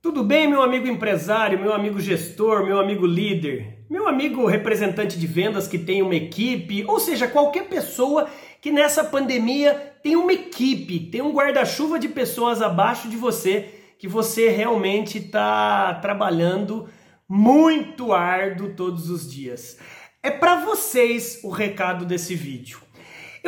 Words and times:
Tudo 0.00 0.22
bem, 0.22 0.46
meu 0.46 0.62
amigo 0.62 0.86
empresário, 0.86 1.58
meu 1.58 1.74
amigo 1.74 1.98
gestor, 1.98 2.64
meu 2.64 2.78
amigo 2.78 3.04
líder, 3.04 3.84
meu 3.90 4.06
amigo 4.06 4.46
representante 4.46 5.18
de 5.18 5.26
vendas 5.26 5.66
que 5.66 5.76
tem 5.76 6.02
uma 6.02 6.14
equipe, 6.14 6.84
ou 6.86 7.00
seja, 7.00 7.26
qualquer 7.26 7.64
pessoa 7.64 8.28
que 8.60 8.70
nessa 8.70 9.02
pandemia 9.02 9.74
tem 10.00 10.14
uma 10.14 10.32
equipe, 10.32 11.00
tem 11.10 11.20
um 11.20 11.32
guarda-chuva 11.32 11.98
de 11.98 12.08
pessoas 12.08 12.62
abaixo 12.62 13.08
de 13.08 13.16
você 13.16 13.74
que 13.98 14.06
você 14.06 14.50
realmente 14.50 15.18
está 15.18 15.94
trabalhando 15.94 16.88
muito 17.28 18.12
árduo 18.12 18.74
todos 18.76 19.10
os 19.10 19.28
dias. 19.28 19.78
É 20.22 20.30
para 20.30 20.64
vocês 20.64 21.40
o 21.42 21.50
recado 21.50 22.06
desse 22.06 22.36
vídeo. 22.36 22.78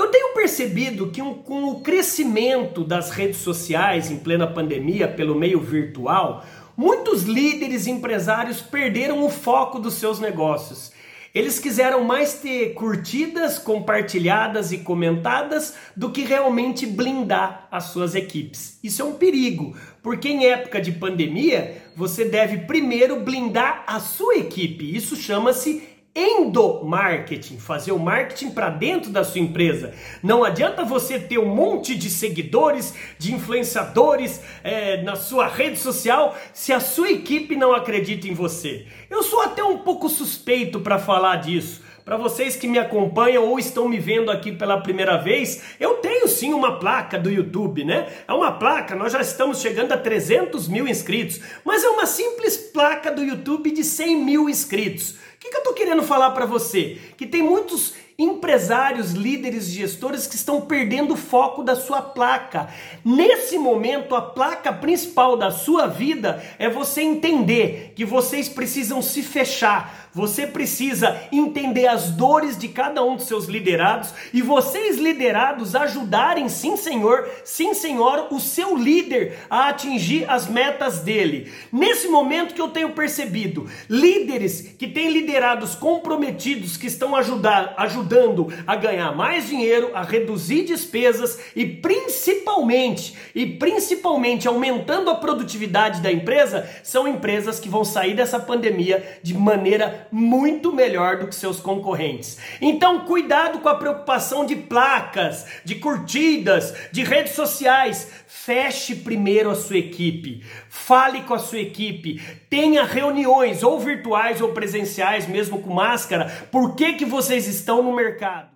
Eu 0.00 0.08
tenho 0.08 0.32
percebido 0.32 1.10
que 1.10 1.20
um, 1.20 1.34
com 1.34 1.64
o 1.64 1.82
crescimento 1.82 2.82
das 2.82 3.10
redes 3.10 3.36
sociais 3.36 4.10
em 4.10 4.16
plena 4.16 4.46
pandemia 4.46 5.06
pelo 5.06 5.34
meio 5.34 5.60
virtual, 5.60 6.42
muitos 6.74 7.24
líderes 7.24 7.86
empresários 7.86 8.62
perderam 8.62 9.22
o 9.22 9.28
foco 9.28 9.78
dos 9.78 9.92
seus 9.92 10.18
negócios. 10.18 10.90
Eles 11.34 11.58
quiseram 11.58 12.02
mais 12.02 12.32
ter 12.32 12.72
curtidas, 12.72 13.58
compartilhadas 13.58 14.72
e 14.72 14.78
comentadas 14.78 15.74
do 15.94 16.10
que 16.10 16.22
realmente 16.22 16.86
blindar 16.86 17.68
as 17.70 17.84
suas 17.84 18.14
equipes. 18.14 18.78
Isso 18.82 19.02
é 19.02 19.04
um 19.04 19.12
perigo, 19.12 19.76
porque 20.02 20.30
em 20.30 20.46
época 20.46 20.80
de 20.80 20.92
pandemia 20.92 21.76
você 21.94 22.24
deve 22.24 22.60
primeiro 22.60 23.20
blindar 23.20 23.84
a 23.86 24.00
sua 24.00 24.38
equipe. 24.38 24.96
Isso 24.96 25.14
chama-se 25.14 25.99
endomarketing, 26.14 27.58
fazer 27.58 27.92
o 27.92 27.98
marketing 27.98 28.50
para 28.50 28.68
dentro 28.68 29.10
da 29.10 29.22
sua 29.22 29.40
empresa. 29.40 29.94
Não 30.22 30.42
adianta 30.42 30.84
você 30.84 31.18
ter 31.18 31.38
um 31.38 31.54
monte 31.54 31.94
de 31.94 32.10
seguidores, 32.10 32.94
de 33.18 33.32
influenciadores 33.32 34.42
é, 34.64 35.02
na 35.02 35.14
sua 35.14 35.46
rede 35.46 35.78
social 35.78 36.36
se 36.52 36.72
a 36.72 36.80
sua 36.80 37.10
equipe 37.10 37.54
não 37.54 37.72
acredita 37.72 38.26
em 38.26 38.34
você. 38.34 38.86
Eu 39.08 39.22
sou 39.22 39.40
até 39.42 39.62
um 39.62 39.78
pouco 39.78 40.08
suspeito 40.08 40.80
para 40.80 40.98
falar 40.98 41.36
disso. 41.36 41.89
Para 42.04 42.16
vocês 42.16 42.56
que 42.56 42.66
me 42.66 42.78
acompanham 42.78 43.44
ou 43.44 43.58
estão 43.58 43.88
me 43.88 43.98
vendo 43.98 44.30
aqui 44.30 44.52
pela 44.52 44.80
primeira 44.80 45.16
vez, 45.16 45.62
eu 45.78 45.94
tenho 45.94 46.26
sim 46.28 46.52
uma 46.52 46.78
placa 46.78 47.18
do 47.18 47.30
YouTube, 47.30 47.84
né? 47.84 48.08
É 48.26 48.32
uma 48.32 48.52
placa, 48.52 48.96
nós 48.96 49.12
já 49.12 49.20
estamos 49.20 49.60
chegando 49.60 49.92
a 49.92 49.98
300 49.98 50.66
mil 50.66 50.88
inscritos, 50.88 51.40
mas 51.64 51.84
é 51.84 51.88
uma 51.88 52.06
simples 52.06 52.56
placa 52.56 53.10
do 53.10 53.22
YouTube 53.22 53.70
de 53.70 53.84
100 53.84 54.24
mil 54.24 54.48
inscritos. 54.48 55.10
O 55.10 55.16
que, 55.40 55.48
que 55.48 55.56
eu 55.56 55.60
estou 55.60 55.74
querendo 55.74 56.02
falar 56.02 56.30
para 56.32 56.44
você? 56.44 56.98
Que 57.16 57.26
tem 57.26 57.42
muitos 57.42 57.94
empresários, 58.22 59.12
líderes, 59.12 59.64
gestores 59.64 60.26
que 60.26 60.36
estão 60.36 60.60
perdendo 60.60 61.14
o 61.14 61.16
foco 61.16 61.62
da 61.62 61.74
sua 61.74 62.02
placa. 62.02 62.68
Nesse 63.02 63.56
momento, 63.56 64.14
a 64.14 64.20
placa 64.20 64.70
principal 64.70 65.38
da 65.38 65.50
sua 65.50 65.86
vida 65.86 66.44
é 66.58 66.68
você 66.68 67.00
entender 67.00 67.94
que 67.96 68.04
vocês 68.04 68.46
precisam 68.48 69.00
se 69.00 69.22
fechar. 69.22 69.99
Você 70.12 70.44
precisa 70.44 71.16
entender 71.30 71.86
as 71.86 72.10
dores 72.10 72.58
de 72.58 72.66
cada 72.66 73.04
um 73.04 73.14
dos 73.14 73.26
seus 73.26 73.46
liderados 73.46 74.12
e 74.32 74.42
vocês 74.42 74.98
liderados 74.98 75.76
ajudarem, 75.76 76.48
sim, 76.48 76.76
Senhor, 76.76 77.28
sim, 77.44 77.74
Senhor, 77.74 78.26
o 78.30 78.40
seu 78.40 78.76
líder 78.76 79.38
a 79.48 79.68
atingir 79.68 80.28
as 80.28 80.48
metas 80.48 81.00
dele. 81.00 81.52
Nesse 81.72 82.08
momento 82.08 82.54
que 82.54 82.60
eu 82.60 82.68
tenho 82.68 82.90
percebido, 82.90 83.70
líderes 83.88 84.74
que 84.76 84.88
têm 84.88 85.10
liderados 85.10 85.76
comprometidos 85.76 86.76
que 86.76 86.88
estão 86.88 87.14
ajudar, 87.14 87.74
ajudando 87.76 88.52
a 88.66 88.74
ganhar 88.74 89.14
mais 89.14 89.46
dinheiro, 89.46 89.92
a 89.94 90.02
reduzir 90.02 90.64
despesas 90.64 91.38
e 91.54 91.64
principalmente, 91.64 93.16
e 93.32 93.46
principalmente 93.46 94.48
aumentando 94.48 95.08
a 95.08 95.14
produtividade 95.14 96.00
da 96.00 96.10
empresa, 96.10 96.68
são 96.82 97.06
empresas 97.06 97.60
que 97.60 97.68
vão 97.68 97.84
sair 97.84 98.14
dessa 98.14 98.40
pandemia 98.40 99.20
de 99.22 99.34
maneira 99.34 99.99
muito 100.10 100.72
melhor 100.72 101.18
do 101.18 101.26
que 101.26 101.34
seus 101.34 101.60
concorrentes. 101.60 102.38
Então, 102.60 103.00
cuidado 103.00 103.60
com 103.60 103.68
a 103.68 103.74
preocupação 103.74 104.44
de 104.44 104.56
placas, 104.56 105.46
de 105.64 105.76
curtidas, 105.76 106.74
de 106.92 107.02
redes 107.02 107.32
sociais. 107.32 108.10
Feche 108.26 108.96
primeiro 108.96 109.50
a 109.50 109.54
sua 109.54 109.78
equipe. 109.78 110.42
Fale 110.68 111.22
com 111.22 111.34
a 111.34 111.38
sua 111.38 111.60
equipe. 111.60 112.20
Tenha 112.48 112.84
reuniões 112.84 113.62
ou 113.62 113.78
virtuais 113.78 114.40
ou 114.40 114.52
presenciais, 114.52 115.28
mesmo 115.28 115.60
com 115.60 115.72
máscara. 115.72 116.26
Por 116.50 116.74
que 116.74 116.94
que 116.94 117.04
vocês 117.04 117.46
estão 117.46 117.82
no 117.82 117.94
mercado. 117.94 118.50